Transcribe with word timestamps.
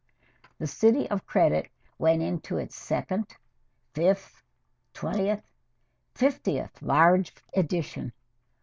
"The 0.57 0.65
City 0.65 1.07
of 1.11 1.27
Credit" 1.27 1.69
went 1.99 2.23
into 2.23 2.57
its 2.57 2.75
second, 2.75 3.35
fifth, 3.93 4.41
twentieth, 4.95 5.43
fiftieth 6.15 6.81
large 6.81 7.31
edition. 7.55 8.11